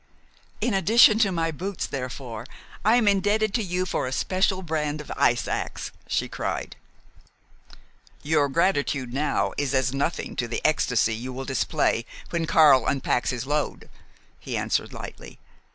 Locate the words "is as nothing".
9.59-10.35